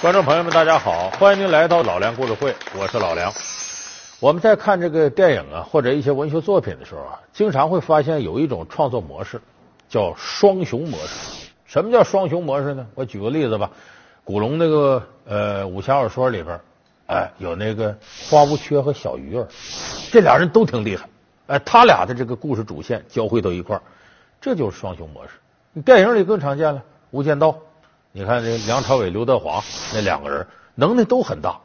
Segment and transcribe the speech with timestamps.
[0.00, 3.32] 观众朋友们，大家好，欢迎您来到老梁故事会，我是老梁。
[4.20, 9.40] 我们在看这个电影啊，或者一些文学作品的时候啊，经常会发现有一种创作模式
[9.88, 11.48] 叫双雄模式。
[11.66, 12.86] 什么叫双雄模式呢？
[12.94, 13.72] 我举个例子吧，
[14.22, 16.60] 古龙那个呃武侠小说里边，
[17.08, 17.92] 哎，有那个
[18.30, 19.48] 花无缺和小鱼儿，
[20.12, 21.08] 这俩人都挺厉害，
[21.48, 23.82] 哎，他俩的这个故事主线交汇到一块儿，
[24.40, 25.32] 这就是双雄模式。
[25.82, 26.78] 电影里更常见了，
[27.10, 27.48] 《无间道》。
[28.12, 29.62] 你看这梁朝伟、刘德华
[29.92, 31.58] 那两个人能耐都很大，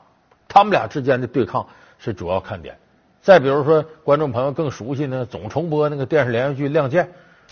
[0.47, 1.66] 他们俩之间的对抗
[1.97, 2.77] 是主要看点。
[3.21, 7.05] 再比如说，观众朋友更熟悉呢，总重播那个电视连续剧《亮剑》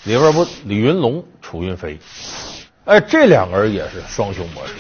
[0.04, 1.98] 里边不李云龙、楚云飞，
[2.84, 4.74] 哎，这两个人也是双雄模式，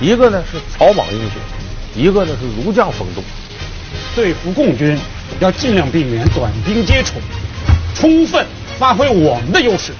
[0.00, 1.40] 一个呢是草莽英雄，
[1.94, 3.22] 一个呢是儒将风度。
[4.14, 4.98] 对付共军
[5.40, 7.14] 要尽量避免短兵接触，
[7.94, 8.46] 充分
[8.78, 9.94] 发挥我们的优势。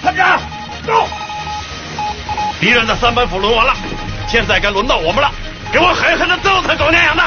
[0.00, 0.40] 团长，
[0.84, 1.21] 走！
[2.62, 3.74] 敌人的三板斧轮完了，
[4.28, 5.28] 现在该轮到我们了，
[5.72, 7.22] 给我狠狠的揍他狗娘养的！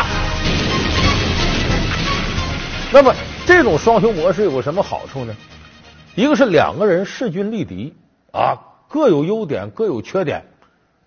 [2.90, 3.14] 那么
[3.46, 5.36] 这种双雄模式有个什么好处呢？
[6.16, 7.94] 一个是两个人势均力敌
[8.32, 8.56] 啊，
[8.88, 10.46] 各有优点，各有缺点，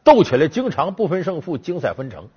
[0.04, 2.28] 斗起来经常不分胜负，精彩纷呈。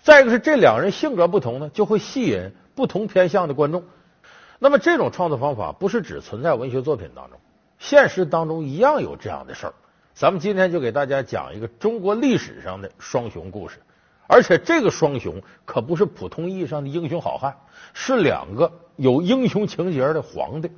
[0.00, 3.82] 再一个是这两人性格不同呢，就会吸引不同偏向的观众。
[4.60, 7.40] 那么这种创作方法不是只存在文学作品当中，
[7.80, 9.72] 现实当中一样有这样的事儿。
[10.14, 13.78] 咱们今天就给大家讲一个中国历史上的双雄故事，
[14.26, 17.56] 而且这个双雄可不是普通意义上的英雄好汉，
[17.94, 20.70] 是两个有英雄情节的皇帝。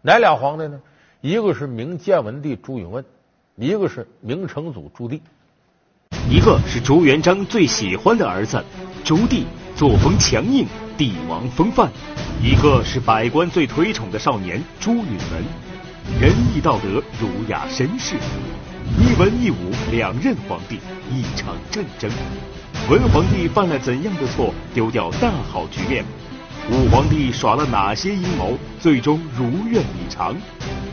[0.00, 0.80] 哪俩皇帝呢？
[1.20, 3.04] 一个是明建文帝朱允炆，
[3.56, 5.20] 一个是明成祖朱棣。
[6.30, 8.64] 一个是朱元璋最喜欢的儿子
[9.04, 9.44] 朱棣，
[9.76, 11.88] 作风强硬，帝王风范；
[12.42, 15.67] 一个是百官最推崇的少年朱允炆。
[16.16, 18.16] 仁义道德，儒雅绅士，
[18.98, 20.80] 一文一武两任皇帝，
[21.12, 22.10] 一场战争。
[22.90, 26.04] 文皇帝犯了怎样的错，丢掉大好局面？
[26.72, 30.34] 武皇帝耍了哪些阴谋，最终如愿以偿？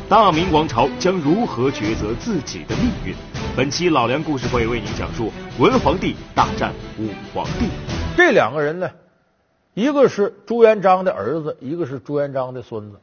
[0.08, 3.16] 大明王朝将如何抉择自己的命运？
[3.58, 7.66] 本期老梁故事会为您讲述文皇帝大战武皇帝。
[8.16, 8.88] 这两个人呢，
[9.74, 12.98] 一个是朱元璋的儿子，一个是朱元璋的孙子。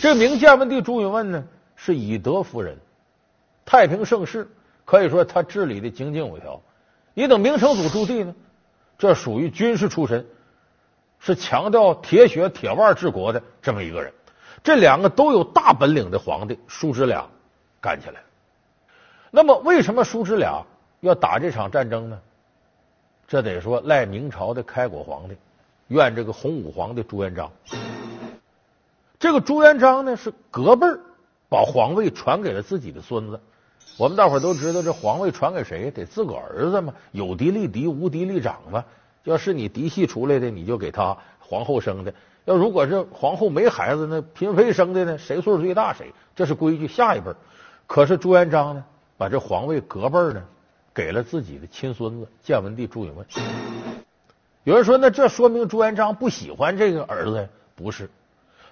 [0.00, 1.44] 这明建文帝朱允炆呢，
[1.76, 2.78] 是以德服人，
[3.64, 4.48] 太平盛世，
[4.84, 6.60] 可以说他治理的井井有条。
[7.14, 8.34] 你等明成祖朱棣呢，
[8.98, 10.26] 这属于军事出身，
[11.18, 14.12] 是强调铁血铁腕治国的这么一个人。
[14.62, 17.28] 这两个都有大本领的皇帝，叔侄俩
[17.80, 18.20] 干起来。
[19.30, 20.64] 那么，为什么叔侄俩
[21.00, 22.20] 要打这场战争呢？
[23.26, 25.36] 这得说赖明朝的开国皇帝，
[25.88, 27.50] 怨这个洪武皇帝朱元璋。
[29.20, 30.98] 这个朱元璋呢是隔辈儿
[31.50, 33.38] 把皇位传给了自己的孙子。
[33.98, 35.90] 我们大伙儿都知道，这皇位传给谁？
[35.90, 38.82] 得自个儿子嘛，有嫡立嫡，无嫡立长嘛。
[39.24, 42.10] 要是你嫡系出来的，你就给他皇后生的；
[42.46, 46.14] 要如果是皇后没孩子，那嫔妃生的呢，谁岁数最大谁。
[46.34, 47.36] 这是规矩，下一辈儿。
[47.86, 48.82] 可是朱元璋呢，
[49.18, 50.42] 把这皇位隔辈儿呢
[50.94, 53.42] 给了自己的亲孙子建文帝朱允炆。
[54.64, 57.46] 有人说，那这说明朱元璋不喜欢这个儿子？
[57.76, 58.08] 不是。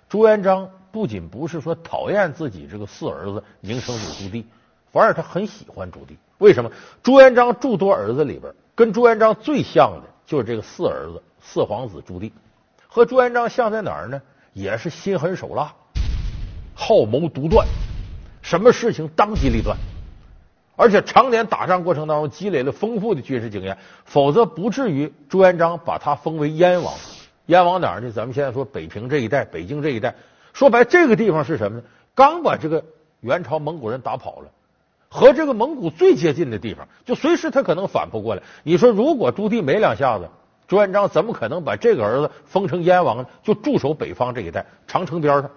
[0.09, 4.45] 朱元璋不仅不是说讨厌自己这个四儿子明成祖朱棣，
[4.91, 6.17] 反而他很喜欢朱棣。
[6.39, 6.71] 为什么？
[7.03, 12.33] 朱元璋诸多儿子里边，跟朱元璋最像的就是这个四儿子四皇子朱棣。
[12.87, 14.21] 和朱元璋像在哪儿呢？
[14.55, 15.73] 也是心狠手辣，
[16.75, 17.65] 好谋独断，
[18.43, 19.77] 什么事情当机立断，
[20.75, 26.95] 而且常年打仗过程当中积累了丰富的军事经验，否则不至于朱元璋把他封为燕王。
[27.49, 28.13] 燕王哪儿呢？
[28.13, 30.15] 咱们现在说北平这一带，北京这一带，
[30.53, 31.85] 说白这个地方是什么呢？
[32.15, 32.85] 刚把这个
[33.21, 34.51] 元朝蒙古人打跑了，
[35.09, 38.43] 和这个蒙古最接近的地方，就随时他可能反扑过来。
[38.65, 40.29] 你说如果朱棣没两下子，
[40.67, 43.27] 朱元璋怎么可能把这个儿子封成燕王呢？
[43.43, 45.51] 就驻守北方这一带，长城边上。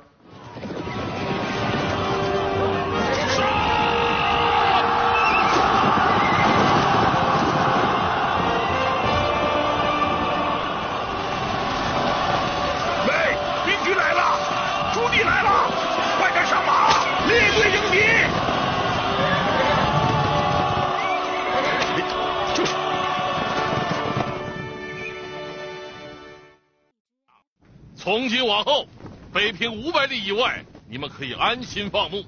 [28.04, 28.88] 从今往后，
[29.32, 32.24] 北平五百里以外，你们可以安心放牧；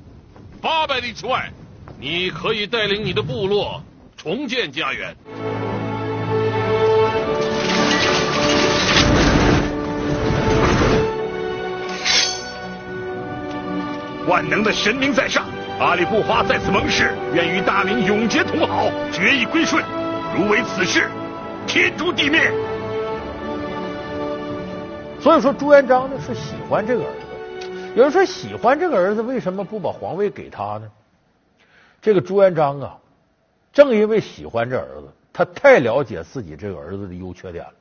[0.61, 1.51] 八百里之外，
[1.99, 3.81] 你可以带领你的部落
[4.15, 5.15] 重建家园。
[14.27, 15.47] 万能的神明在上，
[15.79, 19.83] 阿里不花在此盟誓，愿与大明永结同好，决一归顺。
[20.37, 21.09] 如为此事，
[21.65, 22.51] 天诛地灭。
[25.23, 27.71] 所以说朱元璋呢是喜欢这个儿子。
[27.95, 30.91] 有人说喜欢这个儿子，为什么不把皇位给他呢？
[32.01, 32.97] 这个朱元璋啊，
[33.71, 37.71] 正因为喜欢这儿子，他太了解自己这个儿子的优缺点了，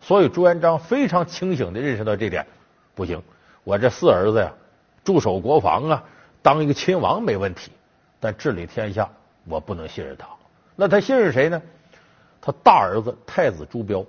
[0.00, 2.46] 所以朱元璋非常清醒的认识到这点。
[2.94, 3.22] 不行，
[3.64, 4.50] 我这四儿子呀，
[5.04, 6.04] 驻守国防啊，
[6.40, 7.70] 当一个亲王没问题，
[8.18, 9.10] 但治理天下
[9.44, 10.26] 我不能信任他。
[10.74, 11.60] 那他信任谁呢？
[12.40, 14.06] 他大儿子太子朱标。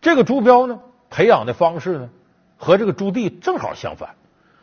[0.00, 0.78] 这个朱标呢？
[1.10, 2.10] 培养的方式呢，
[2.56, 4.14] 和这个朱棣正好相反。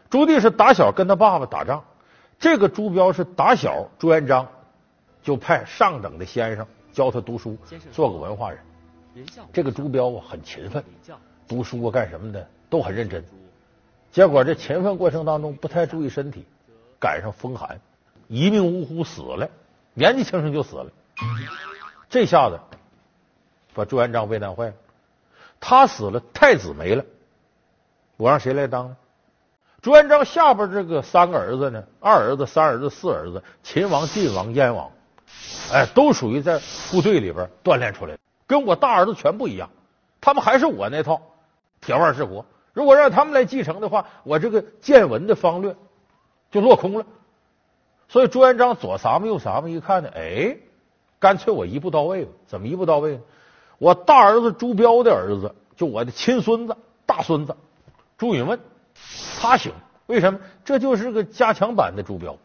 [0.09, 1.83] 朱棣是打小跟他爸爸打仗，
[2.39, 4.47] 这个朱标是打小朱元璋
[5.21, 7.57] 就派上等的先生教他读书，
[7.91, 8.59] 做个文化人。
[9.51, 10.83] 这个朱标啊很勤奋，
[11.47, 13.25] 读书啊干什么的都很认真。
[14.11, 16.45] 结果这勤奋过程当中不太注意身体，
[16.99, 17.81] 赶上风寒，
[18.27, 19.49] 一命呜呼死了，
[19.94, 20.91] 年纪轻轻就死了。
[22.09, 22.59] 这下子
[23.73, 24.73] 把朱元璋为难坏了。
[25.59, 27.04] 他死了，太子没了，
[28.18, 28.98] 我让谁来当呢？
[29.81, 34.92] 朱元璋下边这个三个儿子呢，二儿子、三儿子、四儿子，秦王、晋王、燕王，
[35.71, 36.59] 哎，都属于在
[36.92, 39.69] 部队里边锻炼出来的，跟我大儿子全不一样。
[40.19, 41.21] 他们还是我那套
[41.80, 42.45] 铁腕治国。
[42.74, 45.75] 如果让他们来继承的话，我这个建文的方略
[46.51, 47.06] 就落空了。
[48.09, 50.57] 所以朱元璋左撒么右撒么，一看呢，哎，
[51.19, 52.31] 干脆我一步到位吧。
[52.48, 53.21] 怎么一步到位呢？
[53.77, 56.75] 我大儿子朱标的儿子，就我的亲孙子、
[57.06, 57.56] 大孙子
[58.18, 58.59] 朱允炆，
[59.39, 59.71] 他行。
[60.07, 60.39] 为什么？
[60.63, 62.38] 这就是个加强版的朱标，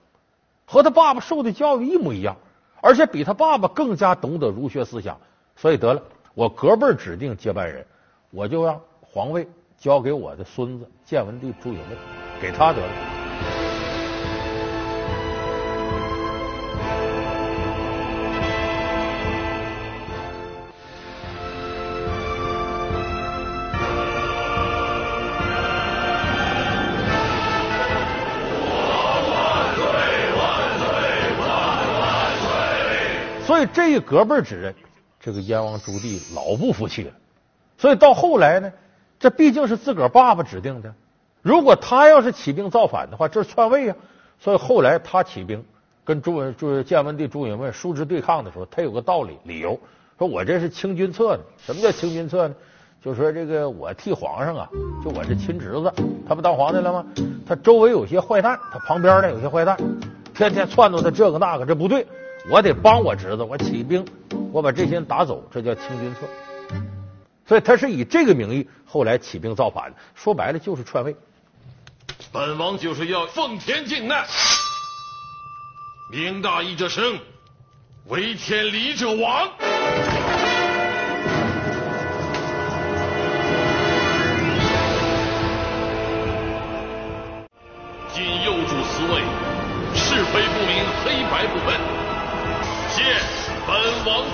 [0.67, 2.37] 和他爸爸受的教育一模一样，
[2.81, 5.19] 而且比他爸爸更加懂得儒学思想。
[5.55, 6.03] 所以得了，
[6.35, 7.87] 我隔辈指定接班人，
[8.31, 13.22] 我就让皇位交给我的孙子建文帝朱允炆，给他得了。
[33.67, 34.75] 这一隔辈之人，
[35.21, 37.11] 这个燕王朱棣老不服气了。
[37.79, 38.73] 所以到后来呢，
[39.19, 40.95] 这毕竟是自个儿爸爸指定的，
[41.43, 43.97] 如果他要是起兵造反的话，这是篡位呀。
[44.39, 45.65] 所以后来他起兵
[46.05, 49.79] 跟朱文朱建文帝朱允炆叔侄对抗的时候，他有个道理理由，
[50.19, 51.43] 说我这是清君侧呢。
[51.59, 52.55] 什么叫清君侧呢？
[53.03, 54.69] 就说这个我替皇上啊，
[55.03, 55.93] 就我这亲侄子，
[56.29, 57.05] 他不当皇帝了吗？
[57.45, 59.77] 他周围有些坏蛋，他旁边呢有些坏蛋，
[60.33, 62.07] 天天撺掇他这个那个，这不对。
[62.51, 64.05] 我得帮我侄子，我起兵，
[64.53, 66.21] 我把这些人打走，这叫清君侧。
[67.47, 71.15] 所以他是以这个名义后来起兵造反，说白了就是篡位。
[72.33, 74.27] 本王就是要奉天靖难，
[76.11, 77.19] 明大义者生，
[78.07, 79.49] 为天理者亡。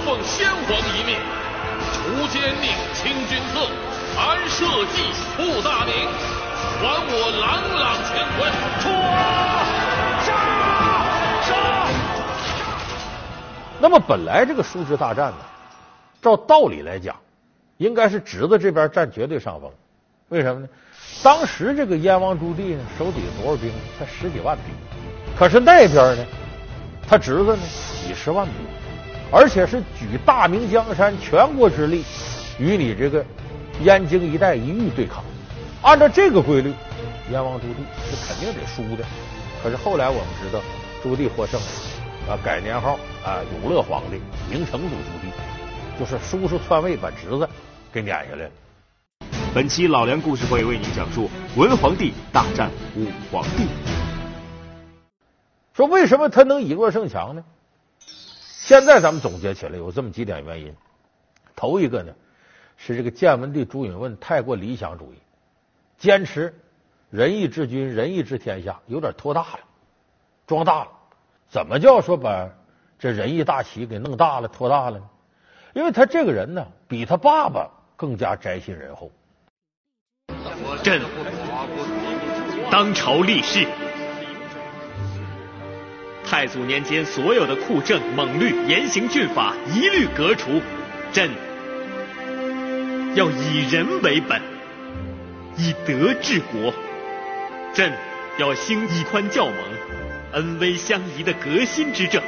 [0.08, 1.19] 奉先皇遗命，
[1.93, 2.64] 除奸佞，
[2.94, 3.60] 清君侧，
[4.19, 5.93] 安社稷，布大明，
[6.81, 8.50] 还我朗朗乾坤。
[8.81, 8.88] 出
[10.25, 10.32] 杀
[11.43, 11.52] 杀！
[13.78, 15.37] 那么本来这个叔侄大战呢，
[16.22, 17.15] 照道理来讲，
[17.77, 19.70] 应该是侄子这边占绝对上风。
[20.31, 20.69] 为什么呢？
[21.22, 23.70] 当时这个燕王朱棣呢，手底下多少兵？
[23.98, 24.74] 才十几万兵。
[25.38, 26.24] 可是那边呢？
[27.06, 27.62] 他侄子呢，
[28.06, 28.55] 几十万兵，
[29.31, 32.05] 而且是举大明江山全国之力
[32.58, 33.25] 与你这个
[33.82, 35.23] 燕京一带一域对抗。
[35.82, 36.73] 按照这个规律，
[37.31, 37.77] 燕王朱棣
[38.08, 39.05] 是肯定得输的。
[39.63, 40.61] 可是后来我们知道，
[41.03, 44.20] 朱棣获胜了，啊，改年号啊，永乐皇帝，
[44.51, 47.49] 明成祖朱棣，就是叔叔篡位把侄子
[47.93, 48.51] 给撵下来了。
[49.55, 53.67] 本期老梁故事会为您讲述文皇帝大战武皇帝。
[55.75, 57.44] 说为什么他能以弱胜强呢？
[58.69, 60.77] 现在咱们总结起来有这么几点原因。
[61.56, 62.13] 头一个呢
[62.77, 65.17] 是这个建文帝朱允炆太过理想主义，
[65.96, 66.55] 坚持
[67.08, 69.60] 仁义治军、仁义治天下，有点拖大了，
[70.46, 70.91] 装大了。
[71.48, 72.46] 怎么叫说把
[72.98, 75.08] 这仁义大旗给弄大了、拖大了呢？
[75.72, 79.10] 因为他这个人呢，比他爸爸更加宅心仁厚。
[80.82, 81.01] 朕
[82.70, 83.67] 当朝立誓。
[86.31, 90.61] 太祖年间所有的酷政猛律、严刑峻法一律革除，
[91.11, 91.31] 朕
[93.15, 94.39] 要以人为本，
[95.56, 96.75] 以德治国。
[97.73, 97.91] 朕
[98.39, 99.56] 要兴义宽教盟、
[100.32, 102.23] 恩威相宜的革新之政。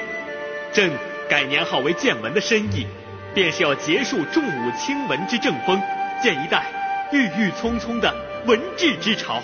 [0.73, 0.91] 朕
[1.29, 2.87] 改年号为建文的深意，
[3.35, 5.79] 便是要结束重武轻文之政风，
[6.23, 6.65] 建一代
[7.13, 8.15] 郁郁葱葱的
[8.47, 9.43] 文治之朝。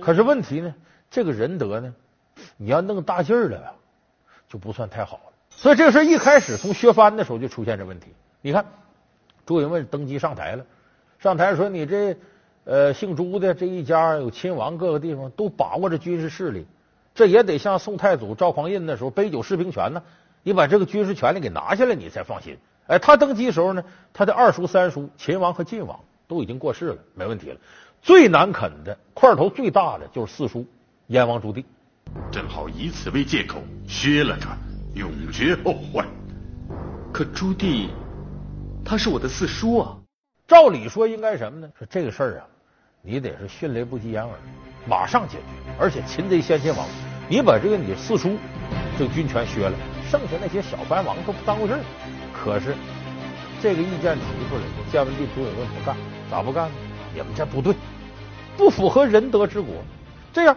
[0.00, 0.74] 可是问题呢，
[1.08, 1.94] 这个仁德呢，
[2.56, 3.75] 你要弄大劲儿了，
[4.48, 5.32] 就不算太好了。
[5.50, 8.08] 所以这个事一开始从削藩的时候就出现这问题。
[8.42, 8.66] 你看，
[9.44, 10.64] 朱允炆登基上台了，
[11.18, 12.16] 上台说你这
[12.64, 16.66] 呃姓朱的这一家有亲王，各个地方都把握着军事势力，
[17.14, 20.02] 这也得像宋太祖赵匡胤那时候杯酒释兵权呢。
[20.42, 22.56] 你把这个军事权力给拿下来，你才放心。
[22.86, 25.98] 哎，他登基时候呢，他的二叔、三叔秦王和晋王
[26.28, 27.56] 都已经过世了，没问题了。
[28.00, 30.64] 最难啃的块头最大的就是四叔
[31.08, 31.64] 燕王朱棣，
[32.30, 34.56] 正好以此为借口削了他，
[34.94, 36.06] 永绝后患。
[37.12, 37.88] 可朱棣
[38.84, 39.96] 他是我的四叔啊，
[40.46, 41.68] 照理说应该什么呢？
[41.78, 42.46] 说这个事儿啊，
[43.02, 44.32] 你得是迅雷不及掩耳，
[44.86, 45.44] 马上解决。
[45.78, 46.86] 而且擒贼先擒王，
[47.28, 48.36] 你把这个你四叔
[48.98, 49.76] 这个军权削了。
[50.10, 51.80] 剩下那些小藩王都不当回事儿，
[52.32, 52.74] 可是
[53.60, 55.96] 这个意见提出来，建文帝朱允炆不干，
[56.30, 56.74] 咋不干呢？
[57.12, 57.74] 你们这不对，
[58.56, 59.74] 不符合仁德之国。
[60.32, 60.56] 这样，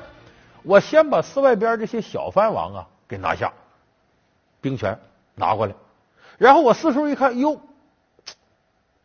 [0.64, 3.54] 我先把寺外边这些小藩王啊给拿下，
[4.62, 5.00] 兵权
[5.36, 5.74] 拿过来，
[6.38, 7.62] 然后我四叔一看，哟，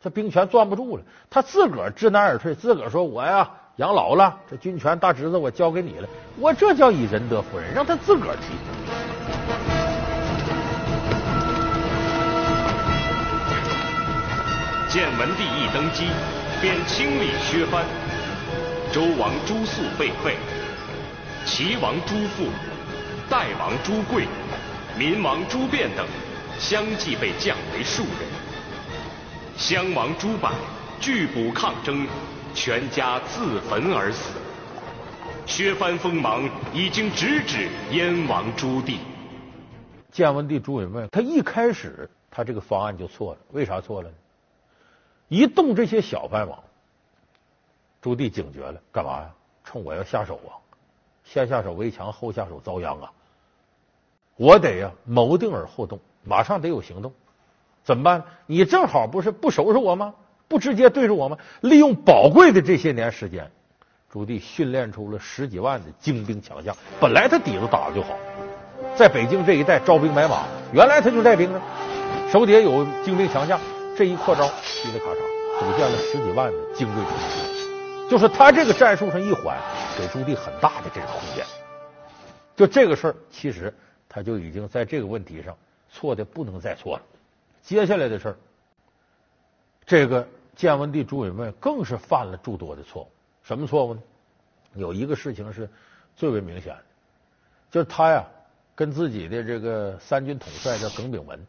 [0.00, 6.08] 这兵权攥不住了，他自个儿知难而退，自个儿说：“我呀养老了，这军权大侄子我交给你了。”
[6.38, 8.42] 我这叫以仁德服人，让他自个儿提。
[14.88, 16.06] 建文帝一登基，
[16.60, 17.84] 便清理削藩，
[18.92, 20.36] 周王朱肃被废，
[21.56, 22.46] 齐王朱富、
[23.30, 24.26] 代王朱贵、
[24.98, 26.04] 民王朱变等
[26.58, 28.28] 相继被降为庶人，
[29.56, 30.50] 襄王朱柏
[30.98, 32.08] 拒捕抗争，
[32.56, 34.36] 全家自焚而死。
[35.46, 36.42] 削藩锋芒
[36.72, 38.96] 已经直指燕王朱棣。
[40.10, 44.14] 建文帝朱允炆，他一开始他这个方案就错了，为啥错了呢？
[45.28, 46.58] 一动这些小藩王，
[48.02, 49.30] 朱棣警觉了，干嘛呀？
[49.62, 50.58] 冲我要下手啊！
[51.24, 53.10] 先下手为强，后下手遭殃啊！
[54.36, 57.12] 我得呀，谋定而后动，马上得有行动。
[57.82, 58.24] 怎么办？
[58.46, 60.14] 你正好不是不收拾我吗？
[60.46, 61.38] 不直接对着我吗？
[61.60, 63.50] 利用宝贵的这些年时间，
[64.10, 66.76] 朱棣训练出了十几万的精兵强将。
[67.00, 68.14] 本来他底子打的就好，
[68.94, 71.60] 在北京这一带招兵买马，原来他就带兵呢，
[72.30, 73.58] 手底下有精兵强将。
[73.96, 75.16] 这一扩招，噼里咔嚓，
[75.60, 77.53] 组建了十几万的精锐中军。
[78.10, 79.58] 就是他这个战术上一缓，
[79.96, 81.44] 给朱棣很大的这个空间。
[82.54, 83.72] 就这个事儿，其实
[84.08, 85.56] 他就已经在这个问题上
[85.90, 87.02] 错的不能再错了。
[87.62, 88.36] 接下来的事儿，
[89.86, 93.08] 这个建文帝朱允炆更是犯了诸多的错误。
[93.42, 94.02] 什么错误呢？
[94.74, 95.68] 有一个事情是
[96.14, 96.82] 最为明显的，
[97.70, 98.24] 就是他呀
[98.74, 101.46] 跟自己的这个三军统帅叫耿炳文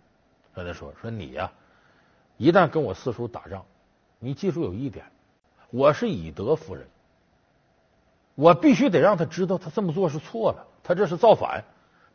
[0.54, 1.52] 跟他说：“说你呀。”
[2.38, 3.64] 一旦跟我四叔打仗，
[4.20, 5.06] 你记住有一点，
[5.72, 6.86] 我是以德服人，
[8.36, 11.64] 我必须得让他知道他这么做是错了，他这是造反，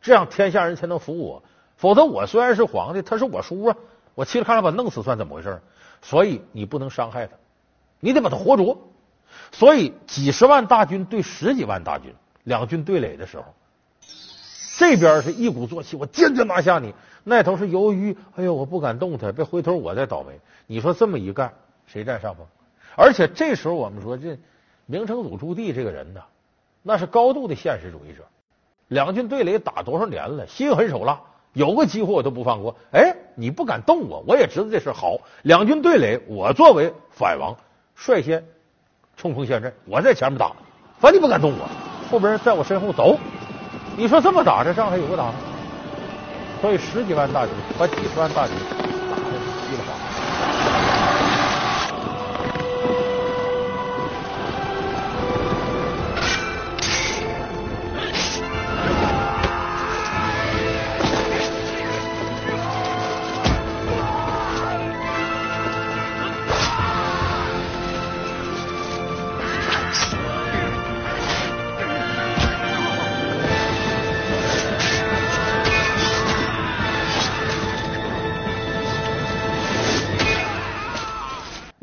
[0.01, 1.43] 这样天下人才能服我。
[1.77, 3.75] 否则我虽然是皇帝，他是我叔啊，
[4.15, 5.61] 我嘁哩喀嚓把弄死算怎么回事？
[6.01, 7.33] 所以你不能伤害他，
[7.99, 8.77] 你得把他活捉。
[9.51, 13.45] 所以几十万大军对十几万大军，两军对垒的时候，
[14.77, 16.93] 这边是一鼓作气，我坚决拿下你。
[17.23, 20.39] 那头是由于，哎呦，我不敢动他，别回头我再倒霉。
[20.67, 21.53] 你说这么一干，
[21.85, 22.45] 谁占上风？
[22.95, 24.37] 而且这时候我们说，这
[24.85, 26.21] 明成祖朱棣这个人呢，
[26.83, 28.23] 那是高度的现实主义者。
[28.87, 31.21] 两军对垒打多少年了，心狠手辣，
[31.53, 32.75] 有个机会我都不放过。
[32.91, 35.17] 哎，你不敢动我，我也知道这事好。
[35.43, 37.55] 两军对垒，我作为反王，
[37.95, 38.43] 率先
[39.15, 40.51] 冲锋陷阵，我在前面打，
[40.99, 41.69] 反正你不敢动我，
[42.11, 43.17] 后边人在我身后走。
[43.95, 45.35] 你说这么打，这仗还有个打吗？
[46.61, 48.53] 所以十几万大军和几十万大军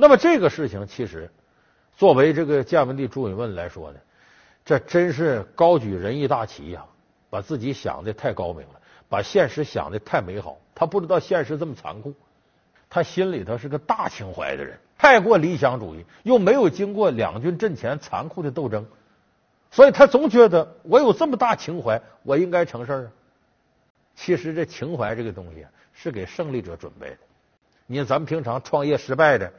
[0.08, 1.30] 那么这个事情，其实
[1.94, 3.98] 作为这个建文帝朱允炆来说呢，
[4.64, 6.86] 这真是高举仁义大旗呀，
[7.28, 10.56] 把自己想的太高明了，把现实想的太美好。
[10.74, 12.14] 他不知道现实这么残酷，
[12.88, 18.86] 他心里头是个大情怀的人，太过理想主义，又没有经过两军阵前残酷的斗争，
[19.70, 23.12] 所以他总觉得我有这么大情怀，我应该成事儿啊。
[24.16, 27.18] 其实这情怀这个东西是给胜利者准备的。
[27.84, 29.52] 你看咱们平常创业失败的，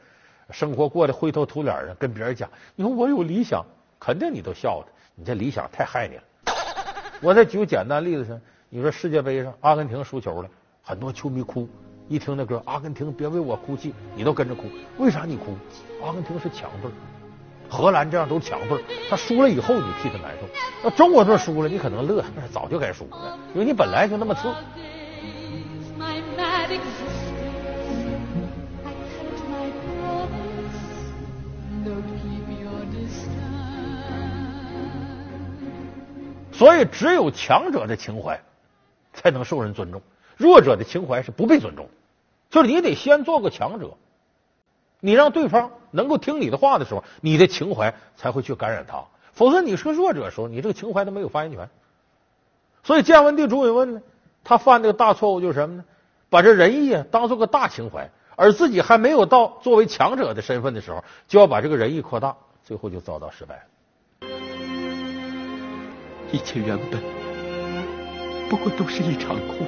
[0.52, 3.64] 生活过得灰头土脸的，跟别人讲，你说我有理想，
[3.98, 6.22] 肯定你都笑他，你这理想太害你了。
[7.20, 10.48] 我再举个简单例子，你说世界杯上阿根廷输球了，
[10.82, 11.68] 很多球迷哭，
[12.08, 14.64] 一听那歌，阿根廷别为我哭泣，你都跟着哭，
[14.98, 15.56] 为啥你哭？
[16.02, 16.90] 阿根廷是强队，
[17.68, 20.48] 荷兰这样都是强队，他输了以后你替他难受，
[20.82, 24.48] 那中国队输了你可能乐，那早就该输了，因为你本来就那么次。
[36.60, 38.42] 所以，只有强者的情怀
[39.14, 40.02] 才能受人尊重，
[40.36, 41.88] 弱者的情怀是不被尊重。
[42.50, 43.96] 就是你得先做个强者，
[45.00, 49.04] 你让对方能够听你的话的时候，你的情怀才会去感染他。
[49.32, 51.70] 否则，你是个弱者的时候，你这个情怀都没有发言权。
[52.82, 54.02] 所以，建文帝朱允炆呢，
[54.44, 55.84] 他犯这个大错误就是什么呢？
[56.28, 63.62] 把这仁义啊当做个大情怀，而自己还没有到作为强者的身份的时候，就要把这个仁义扩大，最后就遭到失败了。
[66.32, 67.00] 一切原本
[68.48, 69.66] 不过都是一场空，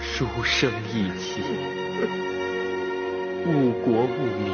[0.00, 1.40] 书生意气，
[3.46, 4.52] 误国误民。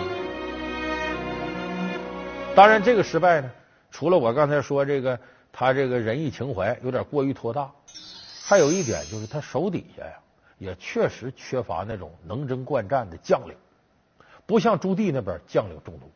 [2.54, 3.50] 当然，这个失败呢，
[3.90, 5.18] 除了我刚才说这个，
[5.50, 7.70] 他这个仁义情怀有点过于托大，
[8.44, 10.12] 还有一点就是他手底下呀，
[10.58, 13.54] 也确实缺乏那种能征惯战的将领，
[14.46, 16.08] 不像朱棣那边将领众多。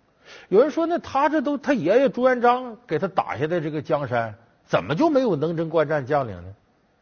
[0.49, 6.54] 有人说，那他这都他爷爷朱元璋给他打下的这个江山，怎么就没有能征惯战将领呢？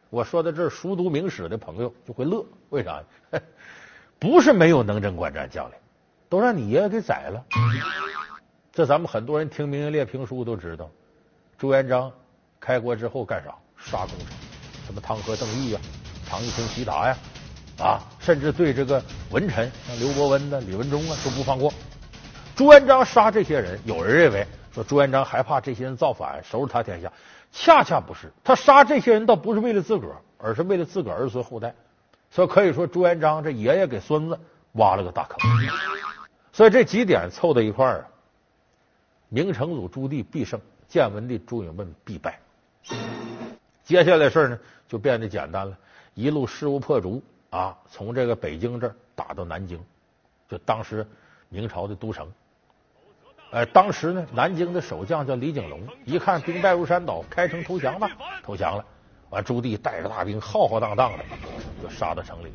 [0.09, 3.03] 我说到这儿，熟读明史的朋友就会乐，为啥？
[4.19, 5.75] 不是没有能征惯战将领，
[6.29, 7.43] 都让你爷爷给宰了。
[8.71, 10.89] 这咱们很多人听《明英烈评书》都知道，
[11.57, 12.11] 朱元璋
[12.59, 13.53] 开国之后干啥？
[13.75, 14.27] 杀功臣，
[14.85, 15.79] 什么汤和邓毅呀、
[16.27, 17.17] 唐一坤、徐达呀，
[17.79, 21.71] 啊，甚至对这个文臣，像刘伯温的、李文忠啊，都不放过。
[22.57, 27.13] 朱元璋杀这些人，有人认为说朱元璋害怕这些人造反，收拾他天下，
[27.51, 28.31] 恰恰不是。
[28.43, 31.75] 他杀这些人倒不是为了自个儿，而是为了自个儿儿孙后代。
[32.31, 34.39] 所以可以说，朱元璋这爷爷给孙子
[34.71, 35.39] 挖了个大坑。
[36.51, 38.07] 所以这几点凑到一块儿，
[39.29, 42.39] 明成祖朱棣必胜，建文帝朱允炆必败。
[43.83, 45.77] 接下来事儿呢，就变得简单了，
[46.15, 49.79] 一路势如破竹啊，从这个北京这儿打到南京，
[50.49, 51.05] 就当时
[51.49, 52.27] 明朝的都城。
[53.49, 58.09] 呃，当时呢，南京的守将叫李景龙，一看兵败如山倒，开城投降吧，
[58.43, 58.83] 投降了。
[59.29, 61.23] 完，朱棣带着大兵浩浩荡荡的
[61.81, 62.51] 就杀到城里。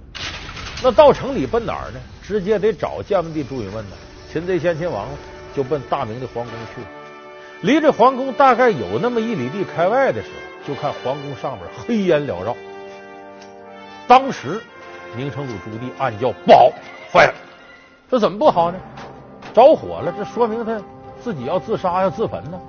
[0.83, 2.01] 那到城里奔哪儿呢？
[2.23, 3.97] 直接得找建文帝朱允炆呢。
[4.31, 5.09] 擒贼先擒王，
[5.55, 6.87] 就奔大明的皇宫去了。
[7.63, 12.57] 离这皇宫大概有那么一里地开外的时候，就看皇宫上面黑烟缭绕。
[14.07, 14.61] 当时
[15.17, 16.71] 明成祖朱棣暗叫不好，
[17.13, 17.35] 坏了，
[18.11, 18.79] 这怎么不好呢？
[19.53, 20.81] 着火了，这说明他
[21.23, 22.61] 自己要自杀要自焚呢。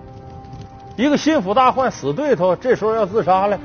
[0.96, 3.60] 一个心腹大患死对头，这时候要自杀了，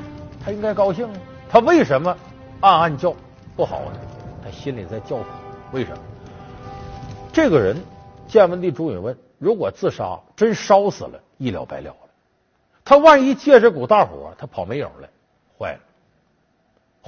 [0.45, 1.21] 他应该高兴啊。
[1.51, 2.17] 他为什么
[2.61, 3.15] 暗暗叫
[3.57, 4.01] 不好呢？
[4.43, 5.25] 他心里在叫苦。
[5.73, 5.99] 为什么？
[7.33, 7.77] 这个人
[8.27, 11.97] 建文帝朱允炆，如果自杀真烧死了，一了百了了。
[12.85, 15.09] 他万一借这股大火，他跑没影了，
[15.59, 15.81] 坏了。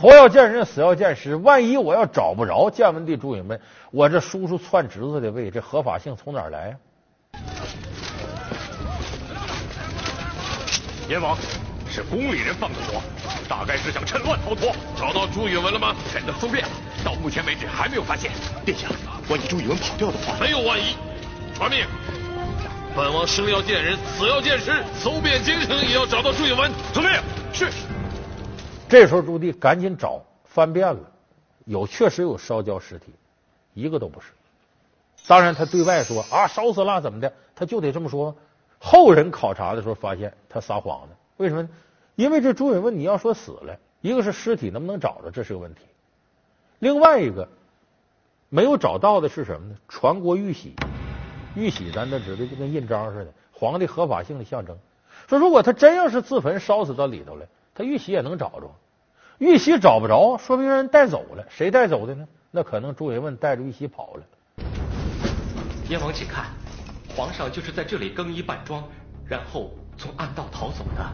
[0.00, 1.36] 活要见人，死要见尸。
[1.36, 3.58] 万一我要找不着建文帝朱允炆，
[3.90, 6.74] 我这叔叔篡侄子的位，这合法性从哪儿来呀？
[11.06, 11.36] 阎王，
[11.86, 13.02] 是宫里人放的火，
[13.46, 14.74] 大概是想趁乱逃脱。
[14.96, 15.94] 找到朱允炆了吗？
[16.10, 16.70] 臣的搜遍了，
[17.04, 18.30] 到目前为止还没有发现。
[18.64, 18.88] 殿下，
[19.28, 20.96] 万一朱允炆跑掉的话，没有万一。
[21.54, 21.84] 传命，
[22.96, 26.70] 本王生要见人，死要见尸，搜遍京城也要找到朱允炆。
[26.94, 27.20] 遵命。
[27.52, 27.70] 是。
[28.90, 31.00] 这时候朱棣赶紧找，翻遍了，
[31.64, 33.12] 有确实有烧焦尸体，
[33.72, 34.32] 一个都不是。
[35.28, 38.34] 当然他对外说啊烧死了怎么的，他就得这么说。
[38.80, 41.68] 后人考察的时候发现他撒谎了，为什么呢？
[42.16, 45.82] 因为这朱允炆你要说死了，一个是尸体能不能找着，这是个问题；
[46.80, 47.48] 另外一个
[48.48, 49.76] 没有找到的是什么呢？
[49.88, 50.74] 传国玉玺，
[51.54, 54.76] 玉玺咱都知道就跟印章似的，皇帝合法性的象征。
[55.28, 57.46] 说如果他真要是自焚烧死到里头了。
[57.80, 58.70] 他玉玺也能找着，
[59.38, 61.46] 玉玺找不着，说明人带走了。
[61.48, 62.28] 谁带走的呢？
[62.50, 64.22] 那可能朱允炆带着玉玺跑了。
[65.88, 66.50] 燕王，请看，
[67.16, 68.84] 皇上就是在这里更衣扮装，
[69.26, 71.10] 然后从暗道逃走的。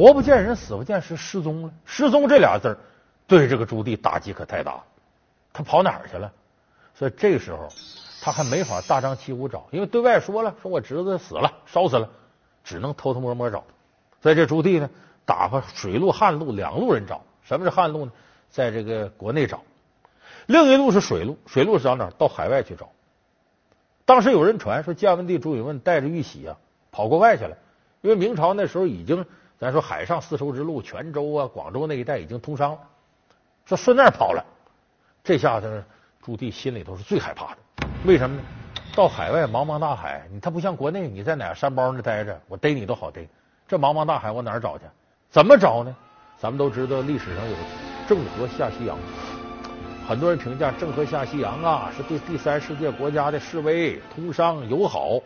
[0.00, 1.70] 活不见人，死不见尸，失踪了。
[1.84, 2.78] 失踪这俩字儿，
[3.26, 4.82] 对这个朱棣打击可太大。
[5.52, 6.32] 他跑哪儿去了？
[6.94, 7.68] 所以这个时候
[8.22, 12.08] 他还没法大张旗鼓找，因为对外说了，说我侄子死了，烧死了，
[12.64, 13.62] 只能偷偷摸摸找。
[14.22, 14.88] 在这朱棣呢，
[15.26, 17.20] 打发水路、旱路两路人找。
[17.42, 18.12] 什么是旱路呢？
[18.48, 19.60] 在这个国内找。
[20.46, 22.10] 另一路是水路，水路是找哪儿？
[22.12, 22.88] 到海外去找。
[24.06, 26.56] 当时有人传说，建文帝朱允炆带着玉玺啊，
[26.90, 27.54] 跑国外去了。
[28.00, 29.26] 因为明朝那时候已经，
[29.60, 32.78] 咱说海上丝绸之路，泉州啊、广州那一带已经通商了，
[33.66, 34.42] 说顺那儿跑了。
[35.22, 35.84] 这下子
[36.22, 37.58] 朱棣心里头是最害怕的。
[38.06, 38.42] 为什么呢？
[38.96, 43.28] 到海外茫茫大海，你他不像国内，你在哪个山包那待着，我逮你都好逮。
[43.68, 44.84] 这茫茫大海，我哪儿找去？
[45.28, 45.94] 怎么找呢？
[46.38, 47.54] 咱们都知道历史上有
[48.08, 48.96] 郑和下西洋。
[50.08, 55.20] 很多人评价郑和下西洋啊，是对第三世界国家的示威、通商友好。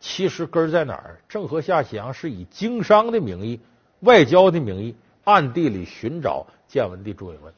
[0.00, 1.18] 其实根儿在哪儿？
[1.28, 3.60] 郑和下西洋是以经商的名义、
[4.00, 7.50] 外交的名义，暗地里寻找建文帝朱允炆，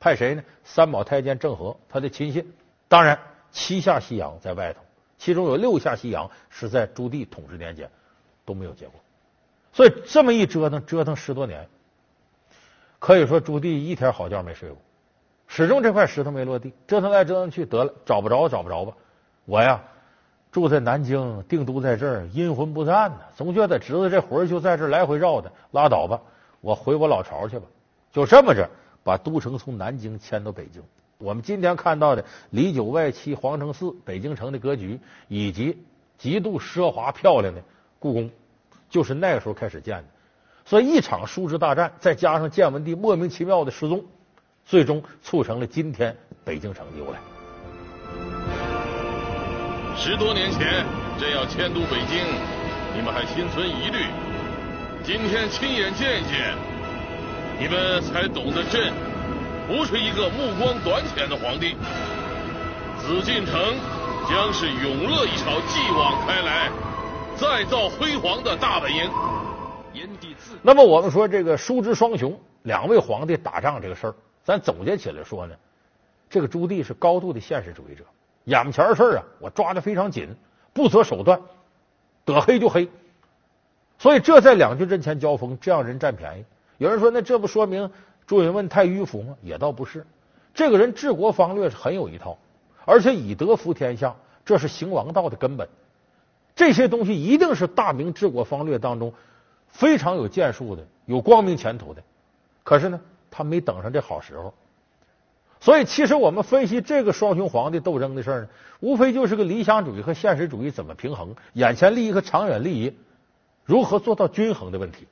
[0.00, 0.42] 派谁呢？
[0.64, 2.52] 三宝太监郑和，他的亲信。
[2.88, 3.18] 当然，
[3.52, 4.80] 七下西洋在外头，
[5.18, 7.88] 其中有六下西洋是在朱棣统治年间
[8.44, 9.00] 都没有结果。
[9.72, 11.68] 所以这么一折腾，折腾十多年，
[12.98, 14.78] 可以说朱棣一天好觉没睡过。
[15.46, 18.94] 始终这块石头没落地，折腾来折腾去，得了，找不着，找不着吧？
[19.44, 19.82] 我呀，
[20.54, 26.20] 住在南京，定都在这儿，阴魂不散呢，总觉得侄子这魂就在这儿来回绕的，拉倒吧，
[26.60, 27.66] 我回我老巢去吧。
[28.12, 28.70] 就这么着，
[29.02, 30.80] 把都城从南京迁到北京。
[31.18, 35.76] 我们今天看到的里九外七皇城四北京城的格局，以及
[36.18, 37.60] 极度奢华漂亮的
[37.98, 38.30] 故宫，
[38.88, 40.04] 就是那个时候开始建的。
[40.64, 44.04] 所以一场叔侄大战，再加上建文帝莫名其妙的失踪。
[44.64, 47.33] 最终促成了今天北京城的由来。
[49.96, 50.84] 十多年前，
[51.18, 52.18] 朕要迁都北京，
[52.94, 54.06] 你们还心存疑虑。
[55.04, 56.54] 今天亲眼见一见，
[57.58, 58.92] 你们才懂得朕
[59.68, 61.76] 不是一个目光短浅的皇帝。
[62.98, 63.54] 紫禁城
[64.28, 66.70] 将是永乐一朝继往开来，
[67.36, 69.08] 再造辉煌的大本营。
[70.62, 74.14] 那么我们说这个叔侄双雄，两位皇帝打仗这个事儿。
[74.42, 75.54] 咱总结起来说呢，
[76.28, 78.04] 这个朱棣是高度的现实主义者，
[78.44, 80.34] 眼前的事啊，我抓的非常紧，
[80.72, 81.40] 不择手段，
[82.24, 82.88] 得黑就黑。
[83.98, 86.44] 所以这在两军阵前交锋，这样人占便宜。
[86.78, 87.90] 有人说，那这不说明
[88.26, 89.36] 朱允炆太迂腐吗？
[89.42, 90.06] 也倒不是，
[90.52, 92.36] 这个人治国方略是很有一套，
[92.84, 95.68] 而且以德服天下，这是行王道的根本。
[96.54, 99.12] 这些东西一定是大明治国方略当中
[99.68, 102.02] 非常有建树的、有光明前途的。
[102.62, 103.00] 可是呢？
[103.36, 104.54] 他没等上这好时候，
[105.64, 108.48] 所以其实我们分析这个双雄皇帝斗争的事儿呢，
[108.80, 112.94] 无非就是个理想主义和现实主义怎么平衡，眼前利益和长远利益
[113.64, 115.06] 如何做到均衡的问题。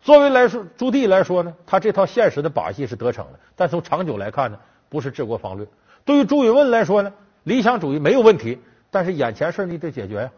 [0.00, 5.64] 作为来说，朱棣来说呢，他这套现实的把戏是得逞了，但从长久来看呢，不是治国方略。
[6.04, 7.12] 对于朱允炆来说呢，
[7.44, 8.58] 理想主义没有问题，
[8.90, 10.32] 但是眼前事你得解决呀。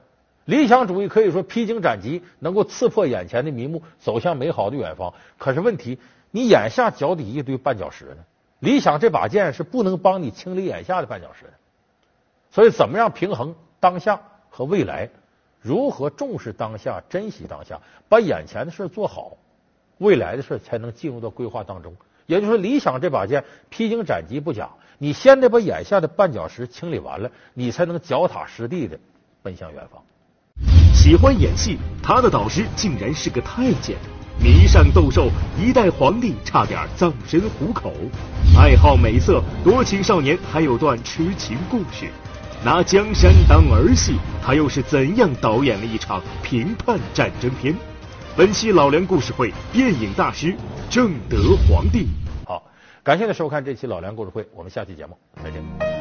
[0.44, 5.14] 理想主义可以说披荆斩棘，能够刺破眼前的迷雾，走向美好的远方。
[5.38, 5.98] 可是问题。
[6.34, 8.16] 你眼下脚底一堆绊脚石呢？
[8.62, 11.52] 理想这把剑是不能帮你清理眼下的绊脚石的。
[12.52, 14.20] 所以，怎么样平衡当下
[14.50, 15.10] 和未来？
[15.60, 19.36] 如何重视当下、珍惜当下，把眼前的事做好，
[19.98, 21.96] 未来的事才能进入到规划当中。
[22.26, 28.96] 也就是说，理想这把剑披荆斩棘不假，你先得把眼下的绊脚石清理完了，你才能脚踏实地的
[29.42, 30.00] 奔向远方。
[30.94, 33.96] 喜欢演戏，他的导师竟然是个太监。
[34.42, 37.92] 迷上斗兽，一代皇帝差点葬身虎口；
[38.58, 42.10] 爱好美色，多情少年还有段痴情故事。
[42.64, 47.72] 拿江山当儿戏，他又是怎样导演了一场评判战争片？
[48.36, 50.56] 本期老梁故事会，电影大师
[50.90, 52.08] 正德皇帝。
[52.44, 52.64] 好，
[53.04, 55.91] 感谢您收看这期老梁故事会，我们下期节目再见。